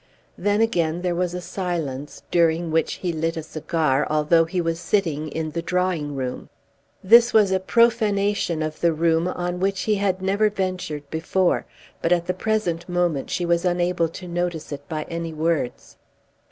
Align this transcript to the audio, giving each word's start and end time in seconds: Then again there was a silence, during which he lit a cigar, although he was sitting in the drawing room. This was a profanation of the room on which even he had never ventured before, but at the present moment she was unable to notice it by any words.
Then 0.35 0.61
again 0.61 1.03
there 1.03 1.13
was 1.13 1.35
a 1.35 1.41
silence, 1.41 2.23
during 2.31 2.71
which 2.71 2.93
he 2.95 3.13
lit 3.13 3.37
a 3.37 3.43
cigar, 3.43 4.07
although 4.09 4.45
he 4.45 4.59
was 4.59 4.79
sitting 4.79 5.27
in 5.27 5.51
the 5.51 5.61
drawing 5.61 6.15
room. 6.15 6.49
This 7.03 7.33
was 7.35 7.51
a 7.51 7.59
profanation 7.59 8.63
of 8.63 8.79
the 8.81 8.93
room 8.93 9.27
on 9.27 9.59
which 9.59 9.87
even 9.87 9.99
he 9.99 10.01
had 10.03 10.19
never 10.19 10.49
ventured 10.49 11.07
before, 11.11 11.67
but 12.01 12.11
at 12.11 12.25
the 12.25 12.33
present 12.33 12.89
moment 12.89 13.29
she 13.29 13.45
was 13.45 13.63
unable 13.63 14.09
to 14.09 14.27
notice 14.27 14.71
it 14.71 14.89
by 14.89 15.03
any 15.03 15.33
words. 15.33 15.97